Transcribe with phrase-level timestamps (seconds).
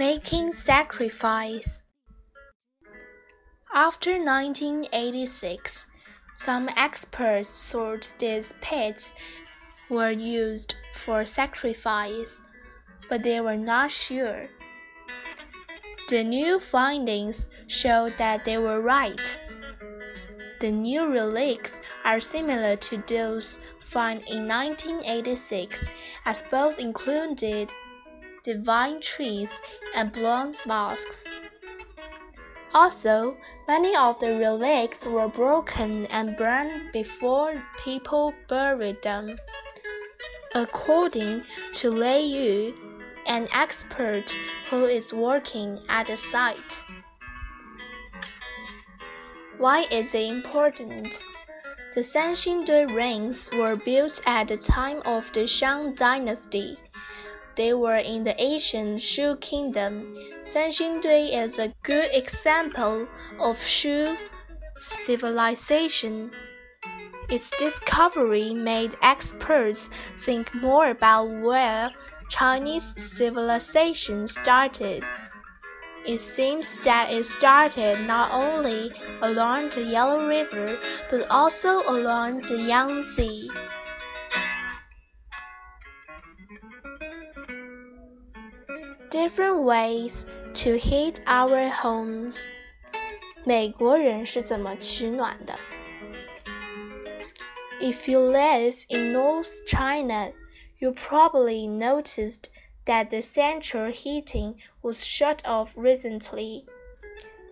[0.00, 1.82] making sacrifice.
[3.74, 5.86] After 1986,
[6.34, 9.12] some experts thought these pits
[9.90, 12.40] were used for sacrifice,
[13.10, 14.48] but they were not sure.
[16.08, 19.38] The new findings showed that they were right.
[20.60, 25.90] The new relics are similar to those found in 1986,
[26.24, 27.70] as both included
[28.42, 29.60] divine trees
[29.94, 31.24] and bronze masks.
[32.72, 39.38] Also, many of the relics were broken and burned before people buried them.
[40.54, 42.74] According to Lei Yu,
[43.26, 44.36] an expert
[44.68, 46.84] who is working at the site.
[49.58, 51.24] Why is it important?
[51.94, 56.78] The Sanxingdui rings were built at the time of the Shang dynasty.
[57.56, 60.16] They were in the ancient Shu kingdom.
[60.42, 63.06] Sanxingdui is a good example
[63.38, 64.16] of Shu
[64.76, 66.30] civilization.
[67.28, 71.92] Its discovery made experts think more about where
[72.28, 75.04] Chinese civilization started.
[76.06, 78.90] It seems that it started not only
[79.20, 80.78] along the Yellow River
[81.10, 83.50] but also along the Yangtze.
[89.09, 92.43] Different ways to heat our homes.
[93.43, 95.57] 美国人是怎么取暖的？
[97.79, 100.31] If you live in North China,
[100.79, 102.49] you probably noticed
[102.85, 106.65] that the central heating was shut off recently.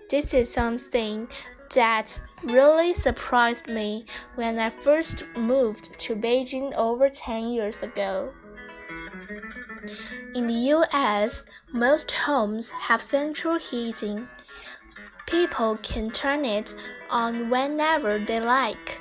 [0.09, 1.27] This is something
[1.75, 8.31] that really surprised me when I first moved to Beijing over 10 years ago.
[10.34, 14.28] In the US, most homes have central heating.
[15.26, 16.74] People can turn it
[17.10, 19.00] on whenever they like.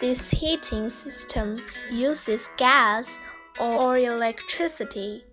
[0.00, 3.18] This heating system uses gas
[3.58, 5.24] or electricity.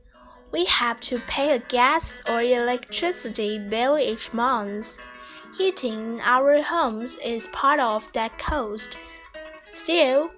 [0.51, 4.97] We have to pay a gas or electricity bill each month.
[5.57, 8.97] Heating our homes is part of that cost.
[9.67, 10.31] Still,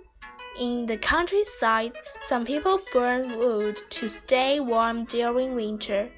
[0.59, 6.09] in the countryside, some people burn wood to stay warm during winter.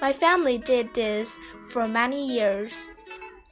[0.00, 1.38] My family did this
[1.68, 2.88] for many years.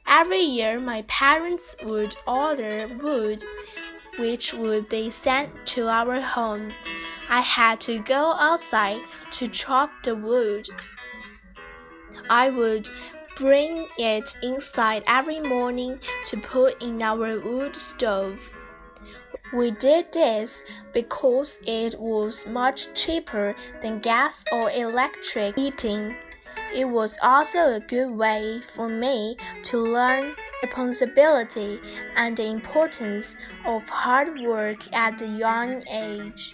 [0.05, 3.43] Every year, my parents would order wood,
[4.17, 6.73] which would be sent to our home.
[7.29, 10.69] I had to go outside to chop the wood.
[12.29, 12.89] I would
[13.35, 18.51] bring it inside every morning to put in our wood stove.
[19.53, 20.61] We did this
[20.93, 26.15] because it was much cheaper than gas or electric heating.
[26.73, 31.79] It was also a good way for me to learn responsibility
[32.15, 36.53] and the importance of hard work at a young age.